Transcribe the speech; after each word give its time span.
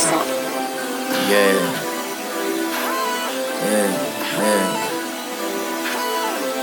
Yeah. 0.00 1.60
Yeah. 3.68 3.90
Yeah. 4.40 4.72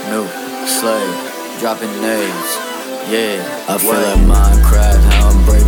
New 0.10 0.26
slave 0.66 1.16
dropping 1.60 1.94
names. 2.02 2.50
Yeah. 3.12 3.38
I 3.70 3.78
feel 3.78 3.94
like 3.94 4.18
Minecraft, 4.26 5.04
how 5.14 5.30
I'm 5.30 5.46
breaking. 5.46 5.67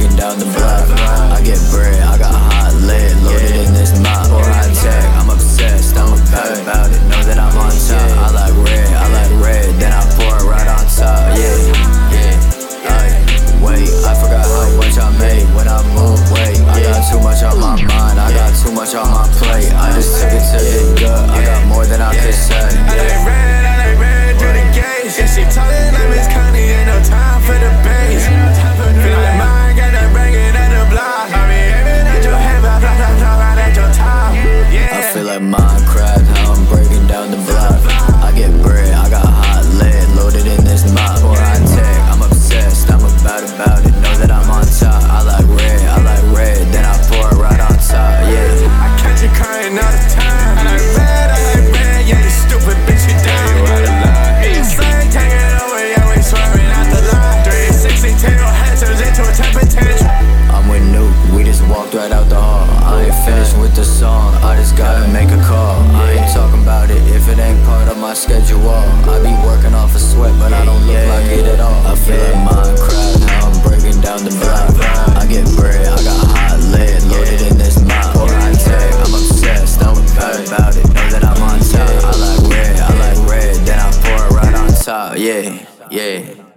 walked 61.79 61.93
right 61.93 62.11
out 62.11 62.27
the 62.27 62.35
hall. 62.35 62.67
I 62.83 63.07
ain't 63.07 63.15
finished 63.23 63.55
with 63.57 63.73
the 63.73 63.85
song, 63.85 64.35
I 64.43 64.55
just 64.57 64.75
gotta 64.75 65.07
make 65.13 65.31
a 65.31 65.41
call. 65.47 65.79
I 65.95 66.19
ain't 66.19 66.33
talking 66.33 66.61
about 66.61 66.89
it 66.89 67.01
if 67.15 67.29
it 67.29 67.39
ain't 67.39 67.63
part 67.63 67.87
of 67.87 67.97
my 67.97 68.13
schedule. 68.13 68.67
I 68.67 69.15
be 69.23 69.31
working 69.47 69.73
off 69.73 69.95
a 69.95 69.99
sweat, 69.99 70.35
but 70.39 70.51
I 70.51 70.65
don't 70.65 70.83
look 70.85 71.07
like 71.07 71.31
it 71.31 71.45
at 71.45 71.59
all. 71.59 71.79
I 71.87 71.95
feel 71.95 72.19
like 72.19 72.43
Minecraft, 72.51 73.19
now 73.23 73.47
I'm 73.47 73.57
breaking 73.63 74.01
down 74.01 74.19
the 74.27 74.33
block. 74.43 74.75
I 75.15 75.25
get 75.27 75.47
bread, 75.55 75.87
I 75.87 76.03
got 76.03 76.19
hot 76.35 76.59
lead 76.73 76.99
loaded 77.07 77.41
in 77.47 77.57
this 77.57 77.79
mop. 77.87 78.15
Or 78.17 78.27
I 78.27 78.51
say, 78.51 78.83
I'm 78.99 79.13
obsessed, 79.15 79.79
don't 79.79 79.95
worry 80.19 80.45
about 80.51 80.75
it. 80.75 80.83
Know 80.83 81.07
that 81.15 81.23
I'm 81.23 81.41
on 81.47 81.59
top. 81.63 81.87
I 82.03 82.13
like 82.19 82.43
red, 82.51 82.75
I 82.75 82.91
like 83.03 83.19
red, 83.31 83.55
then 83.63 83.79
I 83.79 83.89
pour 84.03 84.19
it 84.27 84.31
right 84.35 84.55
on 84.55 84.67
top. 84.83 85.17
Yeah, 85.17 85.63
yeah. 85.89 86.48